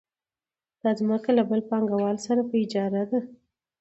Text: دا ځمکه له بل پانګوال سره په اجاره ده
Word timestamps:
دا 0.81 0.89
ځمکه 0.99 1.29
له 1.37 1.43
بل 1.49 1.61
پانګوال 1.69 2.17
سره 2.27 2.41
په 2.49 2.55
اجاره 2.63 3.03
ده 3.11 3.19